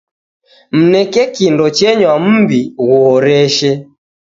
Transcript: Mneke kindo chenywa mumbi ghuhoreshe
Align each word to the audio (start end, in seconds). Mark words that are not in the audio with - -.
Mneke 0.77 1.21
kindo 1.35 1.65
chenywa 1.77 2.13
mumbi 2.23 2.59
ghuhoreshe 2.77 3.71